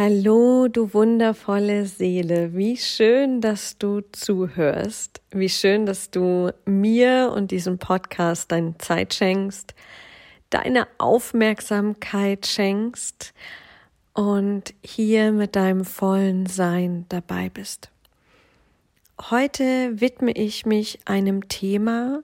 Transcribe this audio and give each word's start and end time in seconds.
Hallo, 0.00 0.68
du 0.68 0.94
wundervolle 0.94 1.84
Seele. 1.84 2.54
Wie 2.54 2.76
schön, 2.76 3.40
dass 3.40 3.78
du 3.78 4.00
zuhörst. 4.12 5.20
Wie 5.32 5.48
schön, 5.48 5.86
dass 5.86 6.12
du 6.12 6.52
mir 6.66 7.32
und 7.34 7.50
diesem 7.50 7.78
Podcast 7.78 8.52
deine 8.52 8.78
Zeit 8.78 9.14
schenkst, 9.14 9.74
deine 10.50 10.86
Aufmerksamkeit 10.98 12.46
schenkst 12.46 13.34
und 14.14 14.72
hier 14.84 15.32
mit 15.32 15.56
deinem 15.56 15.84
vollen 15.84 16.46
Sein 16.46 17.04
dabei 17.08 17.48
bist. 17.48 17.90
Heute 19.20 20.00
widme 20.00 20.30
ich 20.30 20.64
mich 20.64 21.00
einem 21.06 21.48
Thema, 21.48 22.22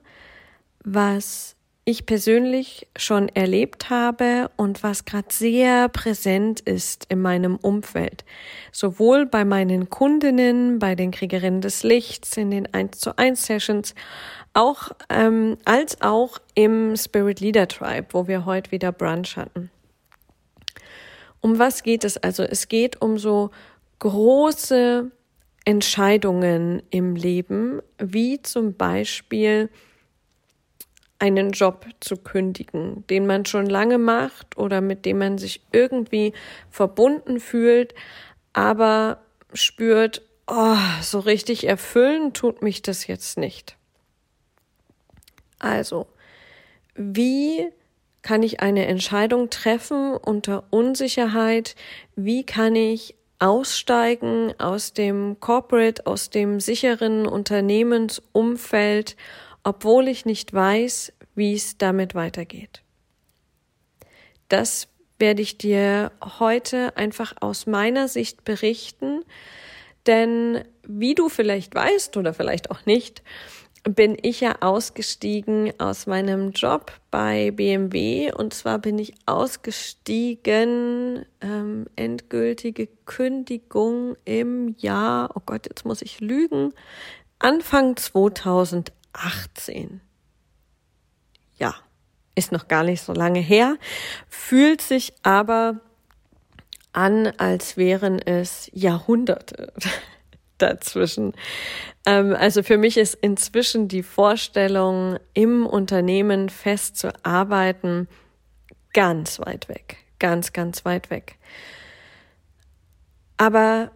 was 0.85 1.54
ich 1.87 2.07
persönlich 2.07 2.87
schon 2.97 3.29
erlebt 3.29 3.91
habe 3.91 4.49
und 4.57 4.81
was 4.81 5.05
gerade 5.05 5.27
sehr 5.29 5.87
präsent 5.87 6.59
ist 6.59 7.05
in 7.09 7.21
meinem 7.21 7.57
Umfeld. 7.57 8.25
Sowohl 8.71 9.27
bei 9.27 9.45
meinen 9.45 9.91
Kundinnen, 9.91 10.79
bei 10.79 10.95
den 10.95 11.11
Kriegerinnen 11.11 11.61
des 11.61 11.83
Lichts, 11.83 12.35
in 12.37 12.49
den 12.49 12.73
1 12.73 12.97
zu 12.97 13.15
1 13.19 13.45
Sessions, 13.45 13.93
auch, 14.53 14.93
ähm, 15.09 15.57
als 15.63 16.01
auch 16.01 16.39
im 16.55 16.95
Spirit 16.95 17.39
Leader 17.39 17.67
Tribe, 17.67 18.07
wo 18.11 18.27
wir 18.27 18.45
heute 18.45 18.71
wieder 18.71 18.91
Brunch 18.91 19.37
hatten. 19.37 19.69
Um 21.39 21.59
was 21.59 21.83
geht 21.83 22.03
es 22.03 22.17
also? 22.17 22.41
Es 22.41 22.67
geht 22.67 22.99
um 23.03 23.19
so 23.19 23.51
große 23.99 25.11
Entscheidungen 25.65 26.81
im 26.89 27.15
Leben, 27.15 27.81
wie 27.99 28.41
zum 28.41 28.73
Beispiel 28.73 29.69
einen 31.19 31.51
Job 31.51 31.85
zu 31.99 32.17
kündigen, 32.17 33.05
den 33.07 33.25
man 33.25 33.45
schon 33.45 33.67
lange 33.67 33.97
macht 33.97 34.57
oder 34.57 34.81
mit 34.81 35.05
dem 35.05 35.19
man 35.19 35.37
sich 35.37 35.61
irgendwie 35.71 36.33
verbunden 36.69 37.39
fühlt, 37.39 37.95
aber 38.53 39.19
spürt, 39.53 40.21
oh, 40.47 40.75
so 41.01 41.19
richtig 41.19 41.67
erfüllen 41.67 42.33
tut 42.33 42.61
mich 42.61 42.81
das 42.81 43.07
jetzt 43.07 43.37
nicht. 43.37 43.77
Also, 45.59 46.07
wie 46.95 47.69
kann 48.21 48.43
ich 48.43 48.59
eine 48.59 48.85
Entscheidung 48.87 49.49
treffen 49.49 50.17
unter 50.17 50.65
Unsicherheit? 50.69 51.75
Wie 52.15 52.45
kann 52.45 52.75
ich 52.75 53.15
aussteigen 53.39 54.53
aus 54.59 54.93
dem 54.93 55.39
Corporate, 55.39 56.05
aus 56.07 56.29
dem 56.29 56.59
sicheren 56.59 57.27
Unternehmensumfeld 57.27 59.15
obwohl 59.65 60.07
ich 60.07 60.25
nicht 60.25 60.53
weiß, 60.53 61.11
wie 61.33 61.53
es 61.53 61.77
damit 61.77 62.15
weitergeht. 62.15 62.83
Das 64.47 64.87
werde 65.19 65.41
ich 65.41 65.57
dir 65.57 66.11
heute 66.39 66.95
einfach 66.95 67.33
aus 67.41 67.65
meiner 67.65 68.07
Sicht 68.07 68.45
berichten, 68.45 69.23
denn 70.05 70.63
wie 70.87 71.15
du 71.15 71.29
vielleicht 71.29 71.73
weißt 71.73 72.15
oder 72.15 72.33
vielleicht 72.33 72.69
auch 72.69 72.85
nicht, 72.85 73.23
bin 73.83 74.17
ich 74.21 74.41
ja 74.41 74.57
ausgestiegen 74.61 75.73
aus 75.79 76.05
meinem 76.05 76.51
Job 76.51 76.91
bei 77.09 77.51
BMW 77.51 78.31
und 78.33 78.53
zwar 78.53 78.79
bin 78.79 78.99
ich 78.99 79.13
ausgestiegen, 79.25 81.25
ähm, 81.41 81.85
endgültige 81.95 82.87
Kündigung 83.05 84.15
im 84.25 84.75
Jahr, 84.77 85.31
oh 85.35 85.41
Gott, 85.43 85.67
jetzt 85.67 85.85
muss 85.85 86.01
ich 86.01 86.19
lügen, 86.19 86.73
Anfang 87.39 87.95
2000 87.95 88.91
18. 89.15 90.01
Ja, 91.57 91.75
ist 92.35 92.51
noch 92.51 92.67
gar 92.67 92.83
nicht 92.83 93.01
so 93.01 93.13
lange 93.13 93.39
her, 93.39 93.77
fühlt 94.29 94.81
sich 94.81 95.13
aber 95.23 95.79
an, 96.93 97.27
als 97.37 97.77
wären 97.77 98.19
es 98.19 98.69
Jahrhunderte 98.73 99.73
dazwischen. 100.57 101.33
Ähm, 102.05 102.35
also 102.37 102.63
für 102.63 102.77
mich 102.77 102.97
ist 102.97 103.15
inzwischen 103.15 103.87
die 103.87 104.03
Vorstellung, 104.03 105.17
im 105.33 105.65
Unternehmen 105.65 106.49
festzuarbeiten, 106.49 108.07
ganz 108.93 109.39
weit 109.39 109.67
weg, 109.67 109.97
ganz, 110.19 110.53
ganz 110.53 110.85
weit 110.85 111.09
weg. 111.09 111.37
Aber 113.37 113.91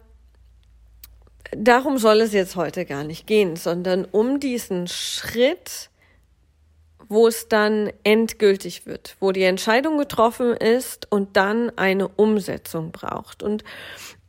darum 1.56 1.98
soll 1.98 2.20
es 2.20 2.32
jetzt 2.32 2.56
heute 2.56 2.84
gar 2.84 3.04
nicht 3.04 3.26
gehen, 3.26 3.56
sondern 3.56 4.04
um 4.04 4.40
diesen 4.40 4.86
Schritt, 4.86 5.90
wo 7.08 7.26
es 7.26 7.48
dann 7.48 7.90
endgültig 8.04 8.86
wird, 8.86 9.16
wo 9.18 9.32
die 9.32 9.42
Entscheidung 9.42 9.98
getroffen 9.98 10.56
ist 10.56 11.10
und 11.10 11.36
dann 11.36 11.76
eine 11.76 12.06
Umsetzung 12.06 12.92
braucht. 12.92 13.42
Und 13.42 13.64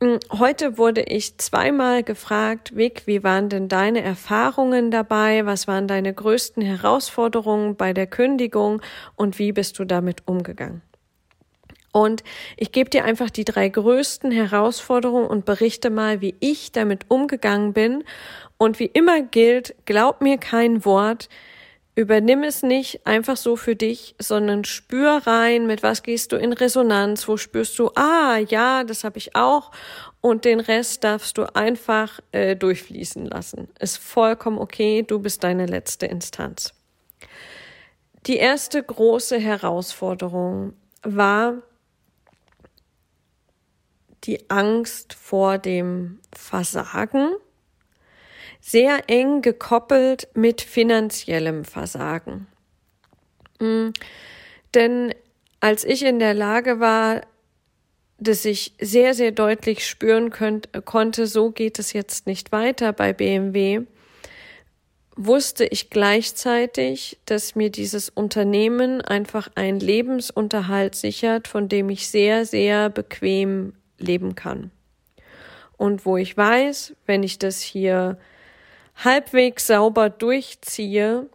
hm, 0.02 0.20
heute 0.32 0.80
wurde 0.80 1.02
ich 1.04 1.38
zweimal 1.38 2.02
gefragt, 2.02 2.76
Vic, 2.76 3.04
wie 3.06 3.24
waren 3.24 3.50
denn 3.50 3.68
deine 3.68 4.02
Erfahrungen 4.02 4.90
dabei? 4.90 5.46
Was 5.46 5.68
waren 5.68 5.88
deine 5.88 6.12
größten 6.12 6.64
Herausforderungen 6.64 7.76
bei 7.76 7.94
der 7.94 8.08
Kündigung 8.08 8.82
und 9.16 9.38
wie 9.38 9.52
bist 9.52 9.78
du 9.78 9.86
damit 9.86 10.28
umgegangen? 10.28 10.82
Und 11.92 12.24
ich 12.58 12.72
gebe 12.72 12.90
dir 12.90 13.04
einfach 13.04 13.30
die 13.30 13.46
drei 13.46 13.68
größten 13.68 14.32
Herausforderungen 14.32 15.28
und 15.28 15.46
berichte 15.46 15.90
mal, 15.90 16.22
wie 16.22 16.36
ich 16.40 16.72
damit 16.72 17.06
umgegangen 17.10 17.74
bin. 17.74 18.04
Und 18.58 18.80
wie 18.80 18.86
immer 18.86 19.22
gilt, 19.22 19.76
glaub 19.86 20.22
mir 20.22 20.38
kein 20.38 20.86
Wort, 20.86 21.30
übernimm 21.96 22.44
es 22.44 22.64
nicht 22.64 23.06
einfach 23.06 23.36
so 23.36 23.56
für 23.56 23.76
dich, 23.76 24.16
sondern 24.20 24.64
spür 24.64 25.22
rein, 25.26 25.68
mit 25.68 25.84
was 25.84 26.04
gehst 26.04 26.32
du 26.32 26.38
in 26.38 26.54
Resonanz, 26.54 27.28
wo 27.28 27.38
spürst 27.38 27.78
du, 27.80 27.92
ah 27.96 28.38
ja, 28.38 28.84
das 28.84 29.04
habe 29.04 29.18
ich 29.18 29.36
auch. 29.36 29.72
Und 30.22 30.46
den 30.46 30.60
Rest 30.60 31.04
darfst 31.04 31.38
du 31.38 31.54
einfach 31.56 32.20
äh, 32.32 32.56
durchfließen 32.56 33.26
lassen. 33.26 33.68
Ist 33.80 33.98
vollkommen 33.98 34.60
okay, 34.60 35.04
du 35.04 35.20
bist 35.20 35.44
deine 35.44 35.66
letzte 35.66 36.06
Instanz. 36.06 36.74
Die 38.28 38.38
erste 38.38 38.82
große 38.82 39.40
Herausforderung 39.40 40.74
war, 41.02 41.56
die 44.24 44.50
Angst 44.50 45.14
vor 45.14 45.58
dem 45.58 46.20
Versagen, 46.34 47.32
sehr 48.60 49.10
eng 49.10 49.42
gekoppelt 49.42 50.28
mit 50.36 50.62
finanziellem 50.62 51.66
Versagen. 51.66 52.48
Mhm. 53.60 53.94
Denn 54.74 55.14
als 55.60 55.84
ich 55.84 56.04
in 56.04 56.20
der 56.20 56.34
Lage 56.34 56.80
war, 56.80 57.22
dass 58.20 58.46
ich 58.46 58.74
sehr, 58.80 59.16
sehr 59.16 59.32
deutlich 59.32 59.88
spüren 59.88 60.30
könnt, 60.30 60.70
konnte, 60.86 61.26
so 61.26 61.50
geht 61.50 61.80
es 61.80 61.92
jetzt 61.92 62.28
nicht 62.28 62.52
weiter 62.52 62.94
bei 62.94 63.14
BMW, 63.14 63.82
wusste 65.16 65.66
ich 65.66 65.90
gleichzeitig, 65.90 67.20
dass 67.26 67.56
mir 67.56 67.72
dieses 67.72 68.10
Unternehmen 68.10 69.02
einfach 69.02 69.50
einen 69.56 69.80
Lebensunterhalt 69.80 70.96
sichert, 70.96 71.48
von 71.48 71.68
dem 71.68 71.90
ich 71.90 72.10
sehr, 72.10 72.46
sehr 72.46 72.90
bequem 72.90 73.74
leben 74.02 74.36
kann. 74.36 74.72
Und 75.78 76.06
wo 76.06 76.18
ich 76.18 76.38
weiß, 76.38 76.96
wenn 77.06 77.24
ich 77.24 77.40
das 77.40 77.62
hier 77.62 78.18
halbwegs 78.96 79.68
sauber 79.68 80.10
durchziehe, 80.10 81.28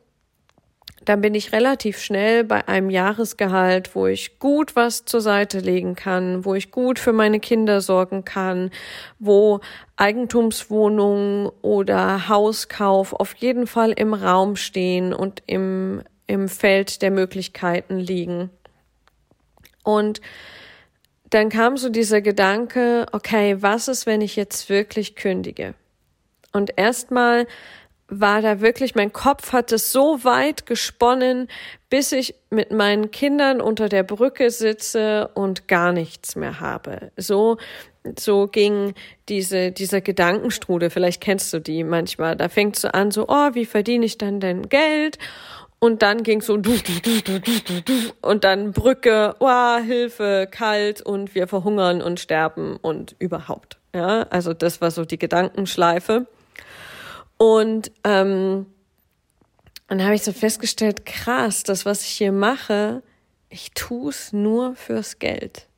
dann 1.06 1.20
bin 1.20 1.34
ich 1.34 1.52
relativ 1.52 1.98
schnell 1.98 2.42
bei 2.42 2.66
einem 2.66 2.90
Jahresgehalt, 2.90 3.94
wo 3.94 4.06
ich 4.06 4.38
gut 4.38 4.74
was 4.74 5.04
zur 5.04 5.20
Seite 5.20 5.60
legen 5.60 5.94
kann, 5.94 6.44
wo 6.44 6.54
ich 6.54 6.72
gut 6.72 6.98
für 6.98 7.12
meine 7.12 7.38
Kinder 7.38 7.80
sorgen 7.80 8.24
kann, 8.24 8.70
wo 9.18 9.60
Eigentumswohnungen 9.96 11.48
oder 11.62 12.28
Hauskauf 12.28 13.12
auf 13.12 13.34
jeden 13.34 13.68
Fall 13.68 13.92
im 13.92 14.14
Raum 14.14 14.56
stehen 14.56 15.12
und 15.12 15.42
im, 15.46 16.02
im 16.26 16.48
Feld 16.48 17.02
der 17.02 17.12
Möglichkeiten 17.12 17.98
liegen. 17.98 18.50
Und 19.84 20.20
dann 21.36 21.50
kam 21.50 21.76
so 21.76 21.90
dieser 21.90 22.22
Gedanke, 22.22 23.04
okay, 23.12 23.56
was 23.60 23.88
ist, 23.88 24.06
wenn 24.06 24.22
ich 24.22 24.36
jetzt 24.36 24.70
wirklich 24.70 25.16
kündige? 25.16 25.74
Und 26.50 26.72
erstmal 26.78 27.46
war 28.08 28.40
da 28.40 28.62
wirklich, 28.62 28.94
mein 28.94 29.12
Kopf 29.12 29.52
hatte 29.52 29.76
so 29.76 30.24
weit 30.24 30.64
gesponnen, 30.64 31.48
bis 31.90 32.12
ich 32.12 32.36
mit 32.48 32.72
meinen 32.72 33.10
Kindern 33.10 33.60
unter 33.60 33.90
der 33.90 34.02
Brücke 34.02 34.48
sitze 34.48 35.28
und 35.34 35.68
gar 35.68 35.92
nichts 35.92 36.36
mehr 36.36 36.58
habe. 36.60 37.12
So, 37.18 37.58
so 38.18 38.46
ging 38.46 38.94
diese, 39.28 39.72
dieser 39.72 40.00
Gedankenstrudel. 40.00 40.88
Vielleicht 40.88 41.20
kennst 41.20 41.52
du 41.52 41.58
die 41.58 41.84
manchmal. 41.84 42.34
Da 42.36 42.48
fängt 42.48 42.76
so 42.76 42.88
an, 42.88 43.10
so, 43.10 43.26
oh, 43.28 43.50
wie 43.52 43.66
verdiene 43.66 44.06
ich 44.06 44.16
dann 44.16 44.40
denn 44.40 44.70
Geld? 44.70 45.18
Und 45.78 46.02
dann 46.02 46.22
ging 46.22 46.40
so 46.40 46.54
und 48.22 48.44
dann 48.44 48.72
Brücke, 48.72 49.36
oh, 49.40 49.76
Hilfe, 49.76 50.48
kalt 50.50 51.02
und 51.02 51.34
wir 51.34 51.46
verhungern 51.48 52.00
und 52.00 52.18
sterben 52.18 52.76
und 52.76 53.14
überhaupt. 53.18 53.76
Ja, 53.94 54.22
also 54.30 54.54
das 54.54 54.80
war 54.80 54.90
so 54.90 55.04
die 55.04 55.18
Gedankenschleife. 55.18 56.26
Und 57.36 57.92
ähm, 58.04 58.66
dann 59.88 60.02
habe 60.02 60.14
ich 60.14 60.22
so 60.22 60.32
festgestellt, 60.32 61.04
krass, 61.04 61.62
das, 61.62 61.84
was 61.84 62.02
ich 62.02 62.08
hier 62.08 62.32
mache, 62.32 63.02
ich 63.50 63.72
tue 63.72 64.10
es 64.10 64.32
nur 64.32 64.74
fürs 64.74 65.18
Geld. 65.18 65.68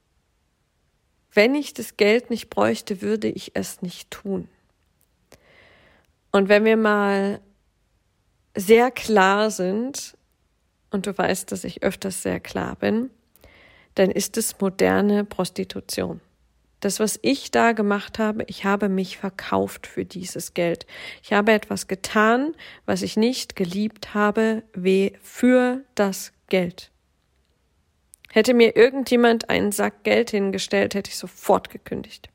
wenn 1.38 1.54
ich 1.54 1.72
das 1.72 1.96
Geld 1.96 2.30
nicht 2.30 2.50
bräuchte, 2.50 3.00
würde 3.00 3.28
ich 3.28 3.52
es 3.54 3.80
nicht 3.80 4.10
tun. 4.10 4.48
Und 6.32 6.48
wenn 6.48 6.64
wir 6.64 6.76
mal 6.76 7.40
sehr 8.54 8.90
klar 8.90 9.50
sind, 9.50 10.16
und 10.90 11.06
du 11.06 11.16
weißt, 11.16 11.52
dass 11.52 11.64
ich 11.64 11.82
öfters 11.82 12.22
sehr 12.22 12.40
klar 12.40 12.76
bin, 12.76 13.10
dann 13.94 14.10
ist 14.10 14.36
es 14.36 14.60
moderne 14.60 15.24
Prostitution. 15.24 16.20
Das, 16.80 17.00
was 17.00 17.18
ich 17.22 17.50
da 17.50 17.72
gemacht 17.72 18.20
habe, 18.20 18.44
ich 18.46 18.64
habe 18.64 18.88
mich 18.88 19.18
verkauft 19.18 19.86
für 19.88 20.04
dieses 20.04 20.54
Geld. 20.54 20.86
Ich 21.22 21.32
habe 21.32 21.52
etwas 21.52 21.88
getan, 21.88 22.54
was 22.86 23.02
ich 23.02 23.16
nicht 23.16 23.56
geliebt 23.56 24.14
habe, 24.14 24.62
weh 24.72 25.12
für 25.20 25.82
das 25.96 26.32
Geld. 26.48 26.92
Hätte 28.30 28.54
mir 28.54 28.76
irgendjemand 28.76 29.50
einen 29.50 29.72
Sack 29.72 30.04
Geld 30.04 30.30
hingestellt, 30.30 30.94
hätte 30.94 31.10
ich 31.10 31.16
sofort 31.16 31.70
gekündigt. 31.70 32.28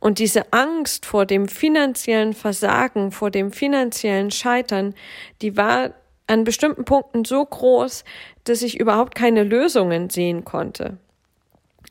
Und 0.00 0.18
diese 0.18 0.52
Angst 0.52 1.06
vor 1.06 1.26
dem 1.26 1.48
finanziellen 1.48 2.32
Versagen, 2.32 3.10
vor 3.10 3.30
dem 3.30 3.52
finanziellen 3.52 4.30
Scheitern, 4.30 4.94
die 5.42 5.56
war 5.56 5.90
an 6.26 6.44
bestimmten 6.44 6.84
Punkten 6.84 7.24
so 7.24 7.44
groß, 7.44 8.04
dass 8.44 8.62
ich 8.62 8.78
überhaupt 8.78 9.14
keine 9.14 9.44
Lösungen 9.44 10.10
sehen 10.10 10.44
konnte. 10.44 10.98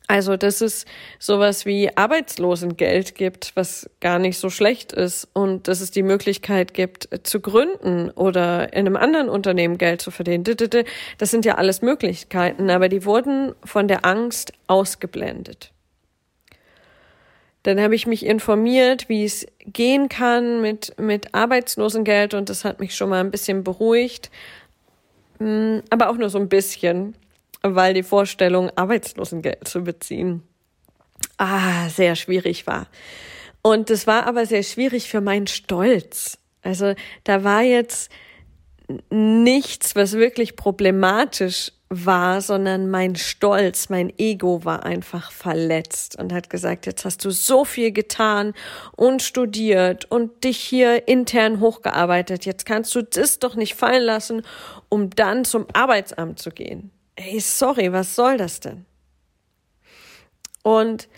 Also, 0.10 0.38
dass 0.38 0.62
es 0.62 0.86
sowas 1.20 1.66
wie 1.66 1.96
Arbeitslosengeld 1.98 3.16
gibt, 3.16 3.52
was 3.56 3.90
gar 4.00 4.20
nicht 4.20 4.38
so 4.38 4.50
schlecht 4.50 4.94
ist 4.94 5.28
und 5.34 5.68
dass 5.68 5.82
es 5.82 5.92
die 5.92 6.04
Möglichkeit 6.04 6.74
gibt, 6.74 7.10
zu 7.24 7.42
gründen 7.42 8.10
oder 8.12 8.72
in 8.72 8.86
einem 8.86 8.96
anderen 8.96 9.28
Unternehmen 9.28 9.78
Geld 9.78 10.00
zu 10.00 10.12
verdienen. 10.12 10.46
Das 11.18 11.32
sind 11.32 11.44
ja 11.44 11.56
alles 11.56 11.82
Möglichkeiten, 11.82 12.70
aber 12.70 12.88
die 12.88 13.04
wurden 13.04 13.54
von 13.66 13.90
der 13.90 14.06
Angst 14.06 14.54
ausgeblendet. 14.68 15.74
Dann 17.68 17.82
habe 17.82 17.96
ich 17.96 18.08
mich 18.08 18.26
informiert, 18.26 19.10
wie 19.10 19.26
es 19.26 19.46
gehen 19.66 20.08
kann 20.08 20.62
mit, 20.62 20.98
mit 20.98 21.34
Arbeitslosengeld 21.34 22.34
und 22.34 22.50
das 22.50 22.64
hat 22.64 22.80
mich 22.80 22.96
schon 22.96 23.10
mal 23.10 23.20
ein 23.20 23.32
bisschen 23.32 23.66
beruhigt, 23.66 24.32
hm, 25.40 25.84
aber 25.90 26.10
auch 26.10 26.16
nur 26.16 26.30
so 26.30 26.40
ein 26.40 26.48
bisschen 26.48 27.16
weil 27.64 27.94
die 27.94 28.04
Vorstellung, 28.04 28.70
Arbeitslosengeld 28.76 29.68
zu 29.68 29.84
beziehen, 29.84 30.44
ah, 31.38 31.90
sehr 31.90 32.16
schwierig 32.16 32.68
war. 32.68 32.88
Und 33.62 33.90
das 33.90 34.08
war 34.08 34.26
aber 34.28 34.46
sehr 34.46 34.64
schwierig 34.64 35.10
für 35.10 35.22
meinen 35.22 35.48
Stolz. 35.48 36.38
Also 36.62 36.94
da 37.24 37.44
war 37.44 37.64
jetzt 37.64 38.12
nichts, 39.10 39.96
was 39.96 40.14
wirklich 40.14 40.56
problematisch 40.56 41.74
war, 41.90 42.42
sondern 42.42 42.90
mein 42.90 43.16
Stolz, 43.16 43.90
mein 43.90 44.12
Ego 44.18 44.66
war 44.66 44.84
einfach 44.84 45.32
verletzt 45.32 46.20
und 46.20 46.34
hat 46.34 46.50
gesagt, 46.50 46.86
jetzt 46.86 47.06
hast 47.06 47.24
du 47.24 47.32
so 47.32 47.64
viel 47.64 47.92
getan 47.92 48.54
und 48.96 49.22
studiert 49.22 50.06
und 50.12 50.44
dich 50.44 50.58
hier 50.58 51.08
intern 51.08 51.60
hochgearbeitet, 51.60 52.46
jetzt 52.46 52.66
kannst 52.66 52.94
du 52.96 53.04
das 53.04 53.40
doch 53.40 53.56
nicht 53.56 53.76
fallen 53.76 54.04
lassen, 54.04 54.42
um 54.90 55.10
dann 55.12 55.46
zum 55.46 55.66
Arbeitsamt 55.74 56.40
zu 56.40 56.52
gehen 56.52 56.92
ey, 57.18 57.40
sorry, 57.40 57.92
was 57.92 58.16
soll 58.16 58.38
das 58.38 58.62
denn? 58.62 58.86
Und 60.64 61.10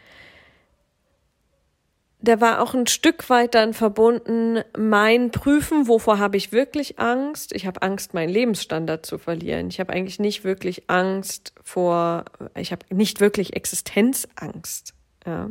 der 2.21 2.41
war 2.41 2.61
auch 2.61 2.73
ein 2.73 2.87
Stück 2.87 3.29
weit 3.29 3.55
dann 3.55 3.73
verbunden, 3.73 4.61
mein 4.77 5.31
Prüfen, 5.31 5.87
wovor 5.87 6.19
habe 6.19 6.35
ich 6.35 6.51
wirklich 6.51 6.99
Angst? 6.99 7.53
Ich 7.53 7.65
habe 7.65 7.81
Angst, 7.81 8.13
meinen 8.13 8.29
Lebensstandard 8.29 9.05
zu 9.05 9.17
verlieren. 9.17 9.69
Ich 9.69 9.79
habe 9.79 9.93
eigentlich 9.93 10.19
nicht 10.19 10.43
wirklich 10.43 10.89
Angst 10.89 11.53
vor, 11.63 12.25
ich 12.55 12.73
habe 12.73 12.85
nicht 12.93 13.21
wirklich 13.21 13.55
Existenzangst. 13.55 14.93
Ja. 15.25 15.49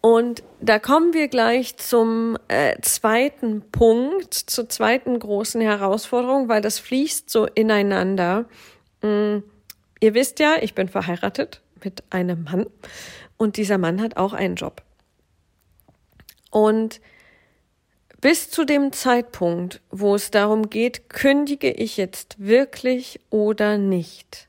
Und 0.00 0.44
da 0.60 0.78
kommen 0.78 1.14
wir 1.14 1.28
gleich 1.28 1.76
zum 1.78 2.36
äh, 2.48 2.78
zweiten 2.82 3.62
Punkt, 3.72 4.34
zur 4.34 4.68
zweiten 4.68 5.18
großen 5.18 5.62
Herausforderung, 5.62 6.48
weil 6.48 6.60
das 6.60 6.78
fließt 6.78 7.28
so 7.28 7.46
ineinander. 7.46 8.44
Mm, 9.02 9.38
ihr 10.00 10.14
wisst 10.14 10.38
ja, 10.40 10.56
ich 10.60 10.74
bin 10.74 10.88
verheiratet 10.88 11.62
mit 11.82 12.04
einem 12.10 12.44
Mann 12.44 12.66
und 13.36 13.56
dieser 13.56 13.78
Mann 13.78 14.00
hat 14.00 14.16
auch 14.16 14.32
einen 14.32 14.56
Job. 14.56 14.82
Und 16.50 17.00
bis 18.20 18.48
zu 18.48 18.64
dem 18.64 18.92
Zeitpunkt, 18.92 19.82
wo 19.90 20.14
es 20.14 20.30
darum 20.30 20.70
geht, 20.70 21.10
kündige 21.10 21.70
ich 21.70 21.96
jetzt 21.96 22.36
wirklich 22.38 23.20
oder 23.30 23.76
nicht, 23.76 24.48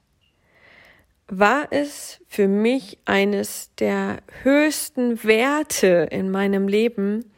war 1.27 1.67
es 1.71 2.21
für 2.27 2.47
mich 2.47 2.99
eines 3.05 3.71
der 3.79 4.19
höchsten 4.43 5.23
Werte 5.23 6.07
in 6.11 6.31
meinem 6.31 6.67
Leben, 6.67 7.31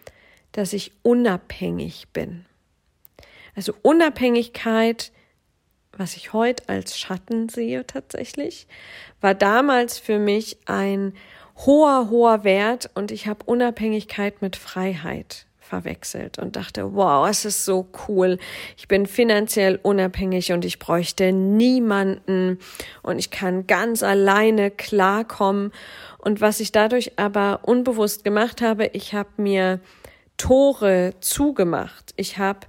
dass 0.52 0.74
ich 0.74 0.92
unabhängig 1.04 2.10
bin. 2.14 2.46
Also 3.56 3.74
Unabhängigkeit, 3.82 5.12
was 5.98 6.16
ich 6.16 6.34
heute 6.34 6.68
als 6.68 6.98
Schatten 6.98 7.50
sehe 7.50 7.86
tatsächlich, 7.86 8.68
war 9.22 9.34
damals 9.34 10.00
für 10.00 10.20
mich 10.20 10.58
ein 10.66 11.14
hoher, 11.66 12.10
hoher 12.10 12.44
Wert 12.44 12.90
und 12.94 13.12
ich 13.12 13.28
habe 13.28 13.44
Unabhängigkeit 13.46 14.42
mit 14.42 14.56
Freiheit 14.56 15.48
verwechselt 15.60 16.40
und 16.40 16.56
dachte, 16.56 16.96
wow, 16.96 17.28
es 17.28 17.46
ist 17.46 17.66
so 17.66 17.88
cool. 18.08 18.38
Ich 18.78 18.88
bin 18.88 19.06
finanziell 19.06 19.80
unabhängig 19.82 20.54
und 20.54 20.64
ich 20.66 20.80
bräuchte 20.80 21.32
niemanden 21.34 22.60
und 23.04 23.20
ich 23.20 23.32
kann 23.32 23.68
ganz 23.68 24.02
alleine 24.02 24.72
klarkommen. 24.72 25.72
Und 26.20 26.42
was 26.42 26.60
ich 26.60 26.72
dadurch 26.72 27.20
aber 27.20 27.62
unbewusst 27.64 28.24
gemacht 28.24 28.62
habe, 28.62 28.88
ich 28.94 29.14
habe 29.14 29.30
mir 29.38 29.82
Tore 30.38 31.16
zugemacht. 31.20 32.14
Ich 32.16 32.38
habe 32.38 32.60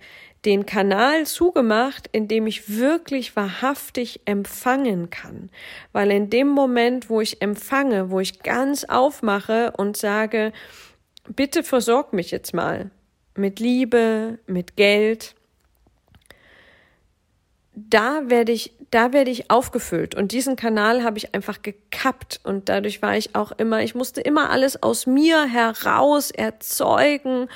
den 0.45 0.67
Kanal 0.67 1.27
zugemacht, 1.27 2.09
in 2.13 2.29
dem 2.29 2.47
ich 2.47 2.77
wirklich 2.79 3.35
wahrhaftig 3.35 4.21
empfangen 4.25 5.11
kann. 5.11 5.51
Weil 5.93 6.11
in 6.11 6.31
dem 6.31 6.49
Moment, 6.49 7.11
wo 7.11 7.21
ich 7.21 7.43
empfange, 7.43 8.11
wo 8.11 8.21
ich 8.21 8.41
ganz 8.43 8.85
aufmache 8.85 9.73
und 9.77 9.97
sage, 9.97 10.53
bitte 11.29 11.63
versorg 11.63 12.13
mich 12.13 12.31
jetzt 12.31 12.55
mal 12.55 12.91
mit 13.35 13.61
Liebe, 13.61 14.39
mit 14.47 14.77
Geld. 14.77 15.35
Da 17.75 18.23
werde 18.29 18.53
ich, 18.53 18.73
da 18.91 19.13
werde 19.13 19.31
ich 19.31 19.51
aufgefüllt. 19.51 20.15
Und 20.15 20.33
diesen 20.33 20.57
Kanal 20.57 21.03
habe 21.03 21.19
ich 21.19 21.35
einfach 21.35 21.61
gekappt. 21.63 22.41
Und 22.45 22.69
dadurch 22.69 23.03
war 23.03 23.17
ich 23.17 23.35
auch 23.35 23.53
immer, 23.53 23.83
ich 23.83 23.95
musste 23.95 24.21
immer 24.21 24.51
alles 24.51 24.83
aus 24.83 25.07
mir 25.07 25.45
heraus 25.45 26.31
erzeugen, 26.31 27.49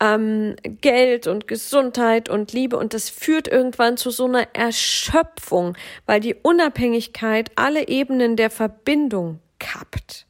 ähm, 0.00 0.56
Geld 0.62 1.26
und 1.26 1.48
Gesundheit 1.48 2.28
und 2.28 2.52
Liebe. 2.52 2.76
Und 2.76 2.94
das 2.94 3.10
führt 3.10 3.48
irgendwann 3.48 3.96
zu 3.96 4.10
so 4.10 4.26
einer 4.26 4.46
Erschöpfung, 4.54 5.76
weil 6.06 6.20
die 6.20 6.34
Unabhängigkeit 6.34 7.50
alle 7.56 7.88
Ebenen 7.88 8.36
der 8.36 8.50
Verbindung 8.50 9.40
kappt. 9.58 10.26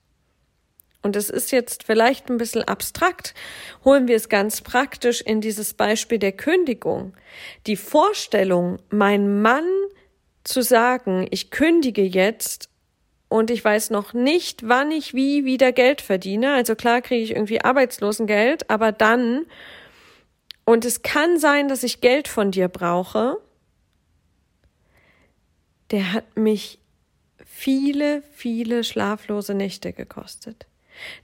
Und 1.02 1.16
es 1.16 1.30
ist 1.30 1.50
jetzt 1.50 1.84
vielleicht 1.84 2.28
ein 2.28 2.36
bisschen 2.36 2.62
abstrakt, 2.62 3.34
holen 3.84 4.06
wir 4.06 4.16
es 4.16 4.28
ganz 4.28 4.60
praktisch 4.60 5.22
in 5.22 5.40
dieses 5.40 5.72
Beispiel 5.72 6.18
der 6.18 6.32
Kündigung. 6.32 7.14
Die 7.66 7.76
Vorstellung, 7.76 8.78
mein 8.90 9.40
Mann 9.40 9.64
zu 10.44 10.62
sagen, 10.62 11.26
ich 11.30 11.50
kündige 11.50 12.02
jetzt 12.02 12.68
und 13.28 13.50
ich 13.50 13.64
weiß 13.64 13.90
noch 13.90 14.12
nicht, 14.12 14.68
wann 14.68 14.90
ich 14.90 15.14
wie 15.14 15.44
wieder 15.44 15.72
Geld 15.72 16.00
verdiene. 16.00 16.54
Also 16.54 16.74
klar 16.74 17.00
kriege 17.00 17.22
ich 17.22 17.30
irgendwie 17.30 17.60
Arbeitslosengeld, 17.60 18.68
aber 18.68 18.92
dann, 18.92 19.46
und 20.64 20.84
es 20.84 21.02
kann 21.02 21.38
sein, 21.38 21.68
dass 21.68 21.82
ich 21.82 22.00
Geld 22.00 22.26
von 22.26 22.50
dir 22.50 22.68
brauche, 22.68 23.38
der 25.90 26.12
hat 26.12 26.36
mich 26.36 26.78
viele, 27.44 28.22
viele 28.32 28.84
schlaflose 28.84 29.54
Nächte 29.54 29.92
gekostet. 29.92 30.66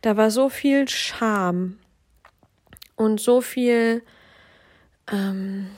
Da 0.01 0.17
war 0.17 0.31
so 0.31 0.49
viel 0.49 0.89
Scham 0.89 1.79
und 2.95 3.21
so 3.21 3.41
viel 3.41 4.03
ähm, 5.11 5.71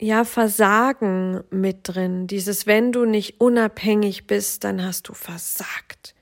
ja 0.00 0.24
Versagen 0.24 1.42
mit 1.50 1.80
drin. 1.82 2.26
Dieses, 2.26 2.66
wenn 2.66 2.92
du 2.92 3.04
nicht 3.04 3.40
unabhängig 3.40 4.26
bist, 4.26 4.64
dann 4.64 4.84
hast 4.84 5.08
du 5.08 5.14
versagt. 5.14 6.14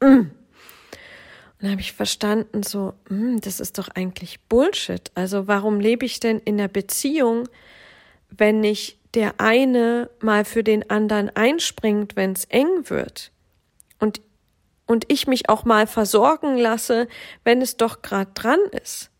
Mm. 0.00 0.30
Und 1.60 1.70
habe 1.70 1.80
ich 1.80 1.92
verstanden, 1.92 2.62
so, 2.62 2.94
mm, 3.08 3.38
das 3.38 3.60
ist 3.60 3.78
doch 3.78 3.88
eigentlich 3.88 4.40
Bullshit. 4.48 5.10
Also 5.14 5.46
warum 5.46 5.80
lebe 5.80 6.04
ich 6.04 6.20
denn 6.20 6.40
in 6.40 6.58
der 6.58 6.68
Beziehung, 6.68 7.48
wenn 8.30 8.60
nicht 8.60 8.98
der 9.14 9.34
eine 9.38 10.10
mal 10.20 10.44
für 10.44 10.64
den 10.64 10.90
anderen 10.90 11.30
einspringt, 11.34 12.16
wenn 12.16 12.32
es 12.32 12.44
eng 12.46 12.90
wird? 12.90 13.30
Und 13.98 14.20
und 14.86 15.10
ich 15.10 15.26
mich 15.26 15.48
auch 15.48 15.64
mal 15.64 15.86
versorgen 15.86 16.56
lasse, 16.58 17.08
wenn 17.42 17.62
es 17.62 17.76
doch 17.76 18.02
gerade 18.02 18.30
dran 18.34 18.60
ist. 18.82 19.10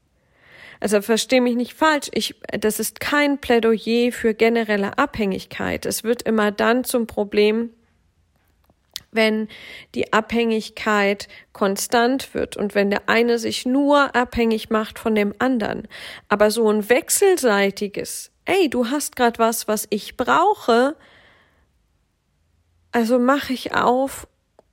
Also 0.85 1.00
verstehe 1.00 1.41
mich 1.41 1.57
nicht 1.57 1.73
falsch, 1.73 2.11
ich, 2.12 2.35
das 2.61 2.79
ist 2.79 3.00
kein 3.00 3.38
Plädoyer 3.38 4.12
für 4.12 4.35
generelle 4.35 4.99
Abhängigkeit. 4.99 5.87
Es 5.87 6.05
wird 6.05 6.21
immer 6.21 6.53
dann 6.53 6.85
zum 6.85 7.07
Problem, 7.07 7.71
wenn 9.11 9.49
die 9.95 10.12
Abhängigkeit 10.12 11.26
konstant 11.55 12.35
wird 12.35 12.59
und 12.59 12.75
wenn 12.75 12.91
der 12.91 13.09
eine 13.09 13.38
sich 13.38 13.64
nur 13.64 14.14
abhängig 14.14 14.69
macht 14.69 14.99
von 14.99 15.14
dem 15.14 15.33
anderen. 15.38 15.88
Aber 16.29 16.50
so 16.50 16.69
ein 16.69 16.87
wechselseitiges, 16.87 18.31
ey, 18.45 18.69
du 18.69 18.91
hast 18.91 19.17
gerade 19.17 19.38
was, 19.38 19.67
was 19.67 19.87
ich 19.88 20.19
brauche, 20.19 20.97
also 22.93 23.19
mach 23.19 23.49
ich 23.49 23.75
auf 23.75 24.29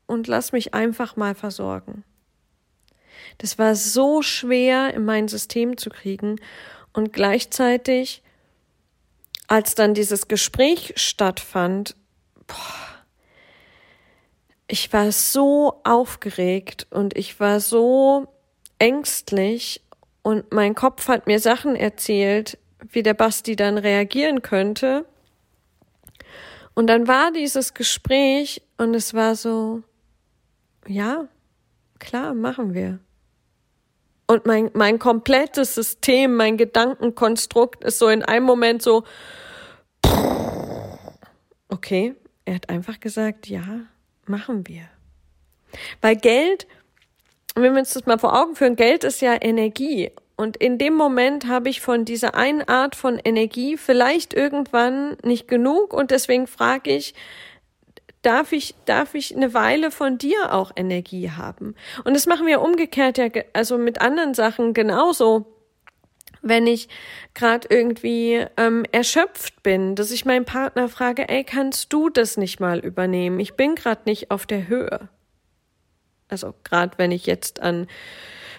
und 0.07 0.27
lass 0.27 0.51
mich 0.51 0.73
einfach 0.73 1.15
mal 1.15 1.35
versorgen. 1.35 2.03
Das 3.41 3.57
war 3.57 3.73
so 3.73 4.21
schwer 4.21 4.93
in 4.93 5.03
mein 5.03 5.27
System 5.27 5.75
zu 5.75 5.89
kriegen 5.89 6.35
und 6.93 7.11
gleichzeitig, 7.11 8.21
als 9.47 9.73
dann 9.73 9.95
dieses 9.95 10.27
Gespräch 10.27 10.93
stattfand, 10.95 11.95
boah, 12.45 12.55
ich 14.67 14.93
war 14.93 15.11
so 15.11 15.81
aufgeregt 15.83 16.85
und 16.91 17.17
ich 17.17 17.39
war 17.39 17.59
so 17.59 18.27
ängstlich 18.77 19.81
und 20.21 20.51
mein 20.53 20.75
Kopf 20.75 21.07
hat 21.07 21.25
mir 21.25 21.39
Sachen 21.39 21.75
erzählt, 21.75 22.59
wie 22.91 23.01
der 23.01 23.15
Basti 23.15 23.55
dann 23.55 23.79
reagieren 23.79 24.43
könnte. 24.43 25.03
Und 26.75 26.85
dann 26.85 27.07
war 27.07 27.31
dieses 27.31 27.73
Gespräch 27.73 28.61
und 28.77 28.93
es 28.93 29.15
war 29.15 29.35
so, 29.35 29.81
ja, 30.85 31.27
klar, 31.97 32.35
machen 32.35 32.75
wir. 32.75 32.99
Und 34.31 34.45
mein, 34.45 34.71
mein 34.73 34.97
komplettes 34.97 35.75
System, 35.75 36.37
mein 36.37 36.55
Gedankenkonstrukt 36.55 37.83
ist 37.83 37.99
so 37.99 38.07
in 38.07 38.23
einem 38.23 38.45
Moment 38.45 38.81
so, 38.81 39.03
okay, 41.67 42.15
er 42.45 42.55
hat 42.55 42.69
einfach 42.69 43.01
gesagt, 43.01 43.47
ja, 43.47 43.81
machen 44.27 44.69
wir. 44.69 44.83
Weil 45.99 46.15
Geld, 46.15 46.65
wenn 47.55 47.73
wir 47.73 47.79
uns 47.81 47.91
das 47.91 48.05
mal 48.05 48.19
vor 48.19 48.41
Augen 48.41 48.55
führen, 48.55 48.77
Geld 48.77 49.03
ist 49.03 49.19
ja 49.19 49.35
Energie. 49.37 50.11
Und 50.37 50.55
in 50.55 50.77
dem 50.77 50.93
Moment 50.93 51.49
habe 51.49 51.67
ich 51.67 51.81
von 51.81 52.05
dieser 52.05 52.33
einen 52.33 52.61
Art 52.61 52.95
von 52.95 53.19
Energie 53.19 53.75
vielleicht 53.75 54.33
irgendwann 54.33 55.17
nicht 55.25 55.49
genug 55.49 55.93
und 55.93 56.09
deswegen 56.09 56.47
frage 56.47 56.95
ich, 56.95 57.15
darf 58.21 58.51
ich, 58.51 58.75
darf 58.85 59.13
ich 59.15 59.35
eine 59.35 59.53
Weile 59.53 59.91
von 59.91 60.17
dir 60.17 60.53
auch 60.53 60.71
Energie 60.75 61.31
haben? 61.31 61.75
Und 62.03 62.13
das 62.13 62.27
machen 62.27 62.47
wir 62.47 62.61
umgekehrt 62.61 63.17
ja, 63.17 63.27
also 63.53 63.77
mit 63.77 64.01
anderen 64.01 64.33
Sachen 64.33 64.73
genauso 64.73 65.45
wenn 66.41 66.65
ich 66.65 66.89
gerade 67.33 67.67
irgendwie 67.69 68.45
ähm, 68.57 68.83
erschöpft 68.91 69.61
bin, 69.63 69.95
dass 69.95 70.11
ich 70.11 70.25
meinen 70.25 70.45
Partner 70.45 70.89
frage, 70.89 71.29
ey, 71.29 71.43
kannst 71.43 71.93
du 71.93 72.09
das 72.09 72.37
nicht 72.37 72.59
mal 72.59 72.79
übernehmen? 72.79 73.39
Ich 73.39 73.53
bin 73.53 73.75
gerade 73.75 74.01
nicht 74.05 74.31
auf 74.31 74.45
der 74.45 74.67
Höhe. 74.67 75.09
Also 76.29 76.55
gerade 76.63 76.97
wenn 76.97 77.11
ich 77.11 77.25
jetzt 77.25 77.61
an 77.61 77.87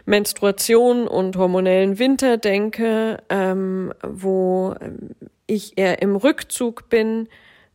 Menstruation 0.04 1.08
und 1.08 1.36
hormonellen 1.36 1.98
Winter 1.98 2.36
denke, 2.36 3.22
ähm, 3.28 3.92
wo 4.02 4.74
ähm, 4.80 5.10
ich 5.46 5.78
eher 5.78 6.02
im 6.02 6.16
Rückzug 6.16 6.88
bin, 6.88 7.28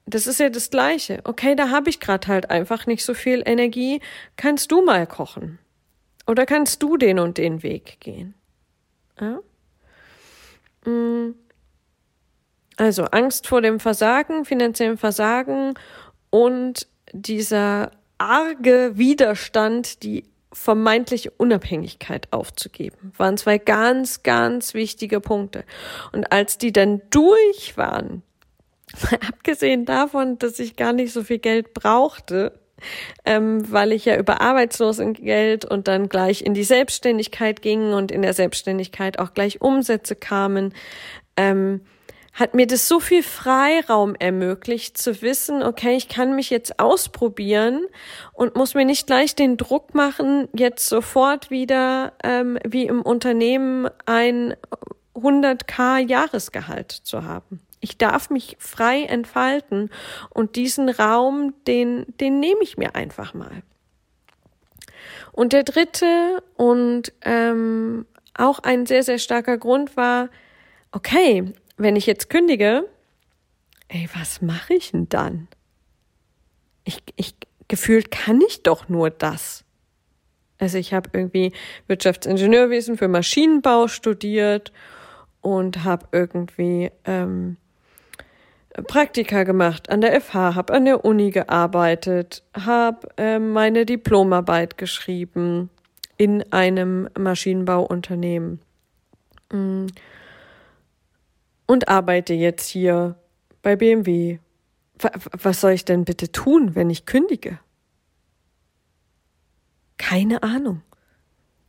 das 0.07 0.25
ist 0.25 0.39
ja 0.39 0.49
das 0.49 0.69
Gleiche. 0.69 1.19
Okay, 1.25 1.55
da 1.55 1.69
habe 1.69 1.89
ich 1.89 1.99
gerade 1.99 2.27
halt 2.27 2.49
einfach 2.49 2.87
nicht 2.87 3.03
so 3.03 3.13
viel 3.13 3.43
Energie. 3.45 3.99
Kannst 4.37 4.71
du 4.71 4.81
mal 4.81 5.05
kochen? 5.05 5.59
Oder 6.25 6.45
kannst 6.45 6.81
du 6.81 6.97
den 6.97 7.19
und 7.19 7.37
den 7.37 7.61
Weg 7.61 7.97
gehen? 7.99 8.33
Ja? 9.19 9.39
Mm. 10.89 11.35
Also 12.77 13.05
Angst 13.05 13.47
vor 13.47 13.61
dem 13.61 13.79
Versagen, 13.79 14.45
finanziellen 14.45 14.97
Versagen 14.97 15.73
und 16.29 16.87
dieser 17.11 17.91
arge 18.19 18.91
Widerstand, 18.95 20.03
die 20.03 20.25
vermeintliche 20.53 21.31
Unabhängigkeit 21.31 22.31
aufzugeben, 22.31 23.13
waren 23.17 23.35
zwei 23.37 23.57
ganz, 23.57 24.23
ganz 24.23 24.73
wichtige 24.73 25.19
Punkte. 25.19 25.65
Und 26.11 26.31
als 26.31 26.57
die 26.59 26.71
dann 26.71 27.01
durch 27.09 27.77
waren, 27.77 28.21
abgesehen 29.27 29.85
davon, 29.85 30.39
dass 30.39 30.59
ich 30.59 30.75
gar 30.75 30.93
nicht 30.93 31.11
so 31.11 31.23
viel 31.23 31.39
Geld 31.39 31.73
brauchte, 31.73 32.59
ähm, 33.25 33.71
weil 33.71 33.91
ich 33.91 34.05
ja 34.05 34.17
über 34.17 34.41
Arbeitslosengeld 34.41 35.65
und 35.65 35.87
dann 35.87 36.09
gleich 36.09 36.41
in 36.41 36.53
die 36.53 36.63
Selbstständigkeit 36.63 37.61
ging 37.61 37.93
und 37.93 38.11
in 38.11 38.21
der 38.21 38.33
Selbstständigkeit 38.33 39.19
auch 39.19 39.33
gleich 39.33 39.61
Umsätze 39.61 40.15
kamen, 40.15 40.73
ähm, 41.35 41.81
hat 42.33 42.53
mir 42.53 42.67
das 42.67 42.87
so 42.87 42.99
viel 42.99 43.23
Freiraum 43.23 44.13
ermöglicht 44.13 44.95
zu 44.99 45.23
wissen, 45.23 45.63
okay, 45.63 45.95
ich 45.95 46.07
kann 46.07 46.35
mich 46.35 46.51
jetzt 46.51 46.79
ausprobieren 46.79 47.87
und 48.31 48.55
muss 48.55 48.75
mir 48.75 48.85
nicht 48.85 49.07
gleich 49.07 49.33
den 49.33 49.57
Druck 49.57 49.95
machen, 49.95 50.47
jetzt 50.55 50.85
sofort 50.85 51.49
wieder 51.49 52.13
ähm, 52.23 52.59
wie 52.63 52.85
im 52.85 53.01
Unternehmen 53.01 53.89
ein 54.05 54.55
100k 55.15 55.97
Jahresgehalt 55.97 56.91
zu 56.91 57.23
haben. 57.23 57.66
Ich 57.79 57.97
darf 57.97 58.29
mich 58.29 58.57
frei 58.59 59.03
entfalten 59.03 59.89
und 60.29 60.55
diesen 60.55 60.89
Raum, 60.89 61.53
den, 61.67 62.05
den 62.19 62.39
nehme 62.39 62.61
ich 62.61 62.77
mir 62.77 62.95
einfach 62.95 63.33
mal. 63.33 63.61
Und 65.31 65.53
der 65.53 65.63
dritte 65.63 66.43
und 66.55 67.13
ähm, 67.21 68.05
auch 68.33 68.59
ein 68.59 68.85
sehr, 68.85 69.03
sehr 69.03 69.19
starker 69.19 69.57
Grund 69.57 69.95
war, 69.95 70.29
okay, 70.91 71.53
wenn 71.77 71.95
ich 71.95 72.07
jetzt 72.07 72.29
kündige, 72.29 72.87
ey, 73.87 74.09
was 74.15 74.41
mache 74.41 74.73
ich 74.73 74.91
denn 74.91 75.09
dann? 75.09 75.47
Ich, 76.83 77.03
ich 77.15 77.35
gefühlt 77.67 78.11
kann 78.11 78.41
ich 78.41 78.63
doch 78.63 78.89
nur 78.89 79.09
das. 79.09 79.63
Also 80.59 80.77
ich 80.77 80.93
habe 80.93 81.09
irgendwie 81.13 81.53
Wirtschaftsingenieurwesen 81.87 82.97
für 82.97 83.07
Maschinenbau 83.07 83.87
studiert 83.87 84.71
und 85.41 85.83
habe 85.83 86.07
irgendwie 86.11 86.91
ähm, 87.05 87.57
Praktika 88.83 89.43
gemacht 89.43 89.89
an 89.89 90.01
der 90.01 90.19
FH, 90.21 90.55
habe 90.55 90.73
an 90.73 90.85
der 90.85 91.03
Uni 91.03 91.31
gearbeitet, 91.31 92.43
habe 92.53 93.07
äh, 93.17 93.39
meine 93.39 93.85
Diplomarbeit 93.85 94.77
geschrieben 94.77 95.69
in 96.17 96.51
einem 96.51 97.09
Maschinenbauunternehmen 97.17 98.59
mm. 99.51 99.87
und 101.65 101.87
arbeite 101.87 102.33
jetzt 102.33 102.67
hier 102.67 103.15
bei 103.61 103.75
BMW. 103.75 104.39
Was 105.31 105.61
soll 105.61 105.71
ich 105.71 105.85
denn 105.85 106.05
bitte 106.05 106.31
tun, 106.31 106.75
wenn 106.75 106.89
ich 106.89 107.05
kündige? 107.05 107.59
Keine 109.97 110.43
Ahnung. 110.43 110.81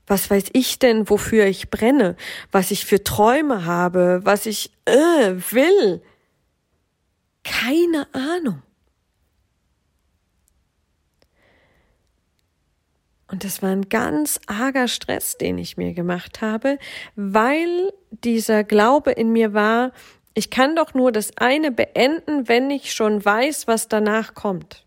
Was 0.06 0.30
weiß 0.30 0.44
ich 0.52 0.78
denn, 0.78 1.10
wofür 1.10 1.44
ich 1.44 1.70
brenne, 1.70 2.16
was 2.50 2.70
ich 2.70 2.86
für 2.86 3.04
Träume 3.04 3.66
habe, 3.66 4.20
was 4.24 4.46
ich 4.46 4.70
äh, 4.86 5.34
will? 5.50 6.02
Keine 7.44 8.06
Ahnung. 8.14 8.62
Und 13.30 13.44
das 13.44 13.62
war 13.62 13.70
ein 13.70 13.88
ganz 13.88 14.40
arger 14.46 14.88
Stress, 14.88 15.36
den 15.36 15.58
ich 15.58 15.76
mir 15.76 15.92
gemacht 15.92 16.40
habe, 16.40 16.78
weil 17.14 17.92
dieser 18.10 18.64
Glaube 18.64 19.12
in 19.12 19.32
mir 19.32 19.52
war, 19.52 19.92
ich 20.32 20.50
kann 20.50 20.76
doch 20.76 20.94
nur 20.94 21.12
das 21.12 21.36
eine 21.36 21.70
beenden, 21.70 22.48
wenn 22.48 22.70
ich 22.70 22.92
schon 22.92 23.22
weiß, 23.22 23.66
was 23.66 23.88
danach 23.88 24.34
kommt. 24.34 24.86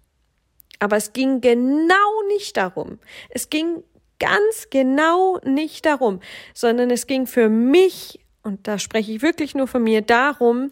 Aber 0.80 0.98
es 0.98 1.14
ging 1.14 1.42
genau 1.42 2.28
nicht 2.30 2.58
darum. 2.58 3.00
Es 3.30 3.50
ging 3.50 3.84
ganz 4.18 4.70
genau 4.72 5.40
nicht 5.44 5.86
darum, 5.86 6.20
sondern 6.54 6.90
es 6.90 7.06
ging 7.06 7.28
für 7.28 7.50
mich 7.50 8.21
und 8.44 8.68
da 8.68 8.80
spreche 8.80 9.12
ich 9.12 9.22
wirklich 9.22 9.54
nur 9.54 9.68
von 9.68 9.84
mir, 9.84 10.02
darum, 10.02 10.72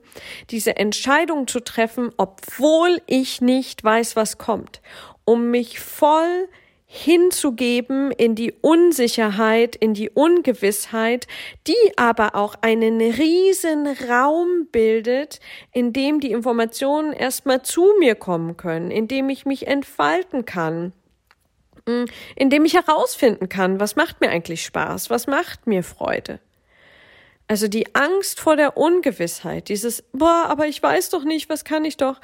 diese 0.49 0.77
Entscheidung 0.77 1.47
zu 1.47 1.59
treffen, 1.59 2.11
obwohl 2.17 3.01
ich 3.05 3.41
nicht 3.41 3.83
weiß, 3.83 4.15
was 4.15 4.37
kommt, 4.37 4.81
um 5.23 5.51
mich 5.51 5.79
voll 5.79 6.47
hinzugeben 6.91 8.09
in 8.11 8.33
die 8.33 8.51
Unsicherheit, 8.51 9.75
in 9.75 9.93
die 9.93 10.09
Ungewissheit, 10.09 11.27
die 11.67 11.75
aber 11.97 12.33
auch 12.33 12.55
einen 12.61 12.99
riesen 12.99 13.85
Raum 14.09 14.67
bildet, 14.71 15.39
in 15.71 15.93
dem 15.93 16.19
die 16.19 16.31
Informationen 16.31 17.13
erstmal 17.13 17.61
zu 17.61 17.93
mir 17.99 18.15
kommen 18.15 18.57
können, 18.57 18.89
in 18.89 19.07
dem 19.07 19.29
ich 19.29 19.45
mich 19.45 19.67
entfalten 19.67 20.45
kann, 20.45 20.93
mm, 21.85 22.05
in 22.35 22.49
dem 22.49 22.65
ich 22.65 22.73
herausfinden 22.73 23.49
kann, 23.49 23.79
was 23.79 23.95
macht 23.95 24.19
mir 24.19 24.31
eigentlich 24.31 24.63
Spaß, 24.65 25.11
was 25.11 25.27
macht 25.27 25.67
mir 25.67 25.83
Freude. 25.83 26.39
Also 27.49 27.67
die 27.67 27.95
Angst 27.95 28.39
vor 28.39 28.55
der 28.55 28.77
Ungewissheit, 28.77 29.69
dieses, 29.69 30.03
boah, 30.13 30.45
aber 30.47 30.67
ich 30.67 30.81
weiß 30.83 31.09
doch 31.09 31.23
nicht, 31.23 31.49
was 31.49 31.65
kann 31.65 31.83
ich 31.83 31.97
doch, 31.97 32.21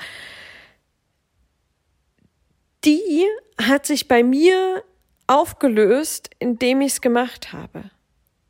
die 2.84 3.26
hat 3.60 3.88
sich 3.88 4.08
bei 4.08 4.22
mir 4.22 4.84
aufgelöst, 5.26 6.30
indem 6.38 6.82
ich 6.82 6.94
es 6.94 7.02
gemacht 7.02 7.54
habe. 7.54 7.90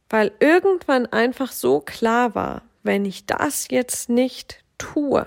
Weil 0.10 0.34
irgendwann 0.41 1.05
einfach 1.05 1.53
so 1.53 1.79
klar 1.79 2.36
war, 2.36 2.63
wenn 2.84 3.05
ich 3.05 3.25
das 3.25 3.70
jetzt 3.72 4.10
nicht 4.10 4.62
tue, 4.77 5.25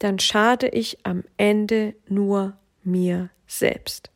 dann 0.00 0.18
schade 0.18 0.68
ich 0.70 1.06
am 1.06 1.22
Ende 1.36 1.94
nur 2.08 2.56
mir 2.82 3.30
selbst. 3.46 4.10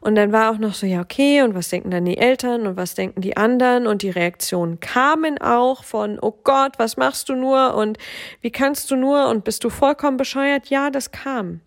Und 0.00 0.14
dann 0.14 0.32
war 0.32 0.52
auch 0.52 0.58
noch 0.58 0.74
so, 0.74 0.86
ja, 0.86 1.00
okay, 1.00 1.42
und 1.42 1.54
was 1.54 1.70
denken 1.70 1.90
dann 1.90 2.04
die 2.04 2.18
Eltern 2.18 2.66
und 2.66 2.76
was 2.76 2.94
denken 2.94 3.20
die 3.20 3.36
anderen? 3.36 3.86
Und 3.86 4.02
die 4.02 4.10
Reaktionen 4.10 4.78
kamen 4.80 5.38
auch 5.38 5.82
von, 5.82 6.18
oh 6.20 6.38
Gott, 6.44 6.78
was 6.78 6.96
machst 6.96 7.28
du 7.28 7.34
nur 7.34 7.74
und 7.74 7.98
wie 8.40 8.50
kannst 8.50 8.90
du 8.90 8.96
nur 8.96 9.28
und 9.28 9.44
bist 9.44 9.64
du 9.64 9.70
vollkommen 9.70 10.16
bescheuert? 10.16 10.68
Ja, 10.68 10.90
das 10.90 11.10
kam. 11.10 11.60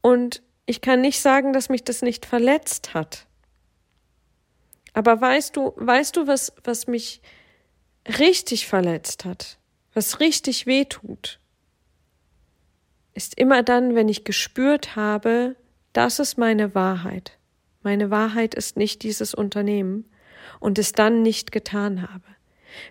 Und 0.00 0.42
ich 0.66 0.80
kann 0.80 1.00
nicht 1.00 1.20
sagen, 1.20 1.52
dass 1.52 1.68
mich 1.68 1.84
das 1.84 2.02
nicht 2.02 2.26
verletzt 2.26 2.94
hat. 2.94 3.26
Aber 4.92 5.20
weißt 5.20 5.56
du, 5.56 5.72
weißt 5.76 6.16
du, 6.16 6.26
was, 6.26 6.52
was 6.64 6.86
mich 6.86 7.22
richtig 8.18 8.66
verletzt 8.66 9.24
hat, 9.24 9.58
was 9.94 10.20
richtig 10.20 10.66
weh 10.66 10.84
tut, 10.84 11.40
ist 13.14 13.36
immer 13.38 13.62
dann, 13.62 13.94
wenn 13.94 14.08
ich 14.08 14.24
gespürt 14.24 14.96
habe, 14.96 15.56
das 15.92 16.18
ist 16.18 16.38
meine 16.38 16.74
Wahrheit. 16.74 17.38
Meine 17.82 18.10
Wahrheit 18.10 18.54
ist 18.54 18.76
nicht 18.76 19.02
dieses 19.02 19.34
Unternehmen 19.34 20.04
und 20.60 20.78
es 20.78 20.92
dann 20.92 21.22
nicht 21.22 21.52
getan 21.52 22.02
habe. 22.02 22.24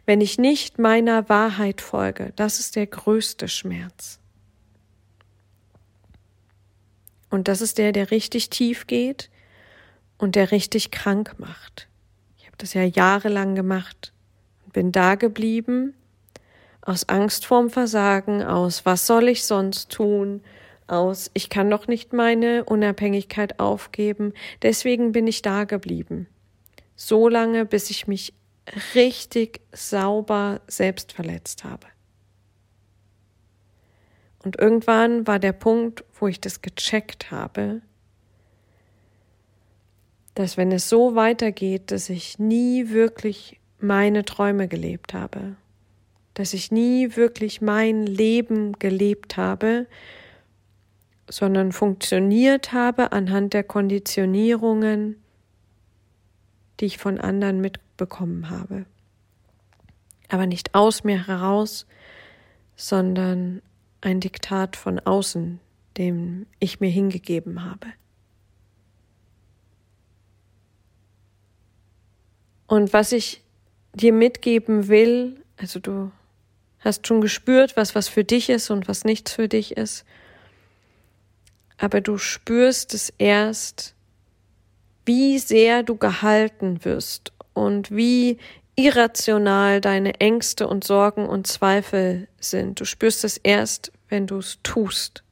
Wenn 0.06 0.22
ich 0.22 0.38
nicht 0.38 0.80
meiner 0.80 1.28
Wahrheit 1.30 1.82
folge, 1.82 2.34
das 2.36 2.60
ist 2.60 2.76
der 2.76 2.88
größte 2.88 3.48
Schmerz. 3.48 4.20
Und 7.30 7.48
das 7.48 7.62
ist 7.62 7.78
der, 7.78 7.94
der 7.94 8.12
richtig 8.12 8.50
tief 8.50 8.88
geht 8.88 9.30
und 10.18 10.36
der 10.36 10.52
richtig 10.52 10.92
krank 10.92 11.36
macht. 11.40 11.88
Ich 12.38 12.46
habe 12.46 12.58
das 12.58 12.74
ja 12.74 12.84
jahrelang 12.84 13.56
gemacht 13.56 14.14
und 14.66 14.74
bin 14.74 14.92
da 14.92 15.16
geblieben, 15.16 15.96
aus 16.82 17.08
Angst 17.08 17.46
vorm 17.46 17.70
Versagen, 17.70 18.44
aus 18.44 18.86
was 18.86 19.08
soll 19.08 19.30
ich 19.30 19.46
sonst 19.46 19.92
tun, 19.92 20.42
aus, 20.92 21.32
ich 21.34 21.50
kann 21.50 21.70
doch 21.70 21.88
nicht 21.88 22.14
meine 22.14 22.66
Unabhängigkeit 22.66 23.60
aufgeben, 23.60 24.34
deswegen 24.62 25.12
bin 25.12 25.28
ich 25.28 25.42
da 25.42 25.64
geblieben. 25.64 26.28
So 26.96 27.28
lange, 27.28 27.66
bis 27.66 27.90
ich 27.90 28.08
mich 28.08 28.34
richtig 28.94 29.62
sauber 29.72 30.62
selbst 30.68 31.14
verletzt 31.14 31.64
habe. 31.64 31.88
Und 34.44 34.60
irgendwann 34.60 35.28
war 35.28 35.40
der 35.40 35.54
Punkt, 35.54 36.04
wo 36.20 36.28
ich 36.28 36.42
das 36.42 36.62
gecheckt 36.62 37.32
habe, 37.32 37.82
dass 40.34 40.58
wenn 40.58 40.72
es 40.72 40.90
so 40.90 41.16
weitergeht, 41.16 41.92
dass 41.92 42.10
ich 42.10 42.40
nie 42.40 42.90
wirklich 42.90 43.60
meine 43.80 44.24
Träume 44.24 44.68
gelebt 44.68 45.14
habe, 45.14 45.56
dass 46.34 46.54
ich 46.54 46.72
nie 46.72 47.16
wirklich 47.16 47.62
mein 47.62 48.06
Leben 48.06 48.74
gelebt 48.80 49.38
habe, 49.38 49.88
sondern 51.32 51.72
funktioniert 51.72 52.74
habe 52.74 53.14
anhand 53.14 53.54
der 53.54 53.64
Konditionierungen, 53.64 55.16
die 56.80 56.86
ich 56.86 56.98
von 56.98 57.22
anderen 57.22 57.62
mitbekommen 57.62 58.50
habe. 58.50 58.86
Aber 60.28 60.46
nicht 60.46 60.76
aus 60.76 61.06
mir 61.06 61.28
heraus, 61.28 61.88
sondern 62.76 63.62
ein 64.02 64.20
Diktat 64.20 64.76
von 64.76 65.00
außen, 65.00 65.62
dem 65.98 66.48
ich 66.60 66.82
mir 66.82 66.90
hingegeben 66.90 67.64
habe. 67.64 67.88
Und 72.68 72.92
was 72.92 73.14
ich 73.14 73.42
dir 73.94 74.12
mitgeben 74.12 74.90
will, 74.90 75.42
also 75.56 75.80
du 75.80 76.12
hast 76.80 77.08
schon 77.08 77.22
gespürt, 77.22 77.78
was 77.78 77.96
was 77.96 78.10
für 78.10 78.26
dich 78.26 78.50
ist 78.50 78.70
und 78.70 78.90
was 78.90 79.06
nichts 79.06 79.32
für 79.32 79.48
dich 79.48 79.78
ist 79.78 80.06
aber 81.82 82.00
du 82.00 82.20
spürst 82.20 82.94
es 82.94 83.12
erst, 83.18 83.96
wie 85.04 85.40
sehr 85.40 85.82
du 85.82 85.98
gehalten 85.98 86.86
wirst 86.86 87.34
und 87.54 87.90
wie 87.90 88.38
irrational 88.76 89.82
deine 89.82 90.20
Ängste 90.20 90.68
und 90.68 90.84
Sorgen 90.84 91.26
und 91.26 91.48
Zweifel 91.48 92.28
sind. 92.40 92.80
Du 92.80 92.86
spürst 92.86 93.24
es 93.24 93.38
erst, 93.38 93.92
wenn 94.10 94.28
du 94.28 94.38
es 94.38 94.60
tust. 94.62 95.24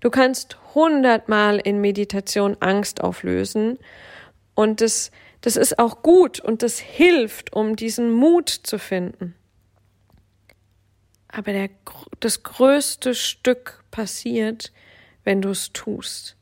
Du 0.00 0.10
kannst 0.10 0.58
hundertmal 0.74 1.58
in 1.58 1.80
Meditation 1.80 2.56
Angst 2.58 3.00
auflösen 3.00 3.78
und 4.56 4.80
das, 4.80 5.12
das 5.42 5.56
ist 5.56 5.78
auch 5.78 6.02
gut 6.02 6.40
und 6.40 6.64
das 6.64 6.80
hilft, 6.80 7.52
um 7.52 7.76
diesen 7.76 8.10
Mut 8.10 8.48
zu 8.48 8.80
finden. 8.80 9.36
Aber 11.28 11.52
der, 11.52 11.70
das 12.18 12.42
größte 12.42 13.14
Stück 13.14 13.84
passiert, 13.92 14.72
wenn 15.26 15.42
du 15.42 15.50
es 15.50 15.72
tust. 15.72 16.36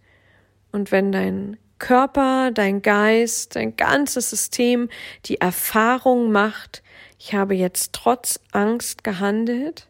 Und 0.71 0.93
wenn 0.93 1.11
dein 1.11 1.57
Körper, 1.79 2.51
dein 2.53 2.83
Geist, 2.83 3.57
dein 3.57 3.77
ganzes 3.77 4.31
System 4.31 4.89
die 5.25 5.41
Erfahrung 5.41 6.31
macht, 6.31 6.83
ich 7.19 7.35
habe 7.35 7.55
jetzt 7.55 7.93
trotz 7.93 8.41
Angst 8.53 9.03
gehandelt 9.03 9.89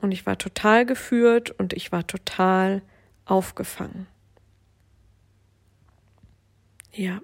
und 0.00 0.12
ich 0.12 0.26
war 0.26 0.38
total 0.38 0.86
geführt 0.86 1.50
und 1.50 1.72
ich 1.72 1.92
war 1.92 2.06
total 2.06 2.82
aufgefangen. 3.24 4.06
Ja. 6.92 7.20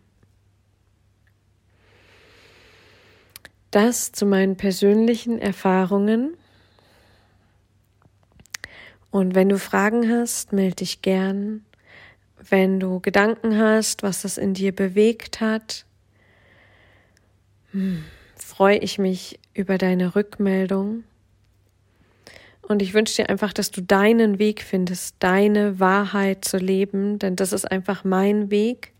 Das 3.71 4.13
zu 4.13 4.25
meinen 4.25 4.57
persönlichen 4.57 5.39
Erfahrungen 5.39 6.38
und 9.11 9.35
wenn 9.35 9.49
du 9.49 9.59
Fragen 9.59 10.11
hast, 10.11 10.53
melde 10.53 10.77
dich 10.77 11.03
gern. 11.03 11.65
Wenn 12.51 12.79
du 12.79 13.01
Gedanken 13.01 13.59
hast, 13.59 14.03
was 14.03 14.23
das 14.23 14.39
in 14.39 14.55
dir 14.55 14.73
bewegt 14.73 15.41
hat, 15.41 15.85
hm, 17.73 18.05
freue 18.37 18.79
ich 18.79 18.99
mich 18.99 19.39
über 19.55 19.79
deine 19.79 20.15
Rückmeldung. 20.15 21.05
Und 22.63 22.83
ich 22.83 22.93
wünsche 22.93 23.23
dir 23.23 23.31
einfach, 23.31 23.55
dass 23.55 23.71
du 23.71 23.81
deinen 23.81 24.39
Weg 24.39 24.63
findest, 24.63 25.17
deine 25.21 25.81
Wahrheit 25.81 26.45
zu 26.45 26.59
leben, 26.59 27.19
denn 27.19 27.35
das 27.35 27.55
ist 27.55 27.71
einfach 27.71 28.05
mein 28.05 28.51
Weg. 28.51 28.93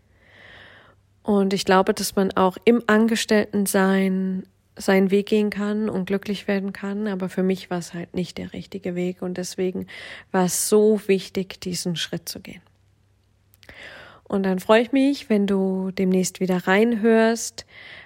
Und 1.21 1.53
ich 1.53 1.65
glaube, 1.65 1.93
dass 1.93 2.15
man 2.15 2.31
auch 2.31 2.57
im 2.65 2.83
Angestelltensein 2.87 4.43
seinen 4.79 5.11
Weg 5.11 5.27
gehen 5.27 5.49
kann 5.49 5.89
und 5.89 6.05
glücklich 6.05 6.47
werden 6.47 6.73
kann. 6.73 7.07
Aber 7.07 7.29
für 7.29 7.43
mich 7.43 7.69
war 7.69 7.77
es 7.77 7.93
halt 7.93 8.15
nicht 8.15 8.37
der 8.37 8.53
richtige 8.53 8.95
Weg 8.95 9.21
und 9.21 9.37
deswegen 9.37 9.85
war 10.31 10.45
es 10.45 10.69
so 10.69 11.01
wichtig, 11.07 11.59
diesen 11.61 11.95
Schritt 11.95 12.27
zu 12.27 12.39
gehen. 12.39 12.61
Und 14.23 14.43
dann 14.43 14.59
freue 14.59 14.81
ich 14.81 14.91
mich, 14.91 15.29
wenn 15.29 15.47
du 15.47 15.91
demnächst 15.91 16.39
wieder 16.39 16.67
reinhörst, 16.67 17.65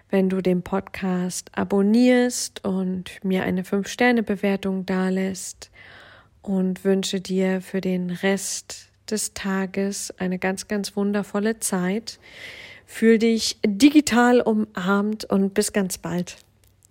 wenn 0.09 0.29
du 0.29 0.41
den 0.41 0.61
Podcast 0.61 1.49
abonnierst 1.53 2.63
und 2.63 3.23
mir 3.23 3.43
eine 3.43 3.63
5-Sterne-Bewertung 3.63 4.85
dalässt 4.85 5.69
und 6.41 6.85
wünsche 6.85 7.19
dir 7.19 7.61
für 7.61 7.81
den 7.81 8.09
Rest 8.09 8.89
des 9.09 9.33
Tages 9.33 10.13
eine 10.17 10.39
ganz, 10.39 10.67
ganz 10.67 10.95
wundervolle 10.95 11.59
Zeit. 11.59 12.19
Fühl 12.85 13.17
dich 13.17 13.57
digital 13.65 14.39
umarmt 14.39 15.25
und 15.25 15.53
bis 15.53 15.73
ganz 15.73 15.97
bald. 15.97 16.37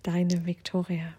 Deine 0.03 0.45
Viktoria. 0.45 1.15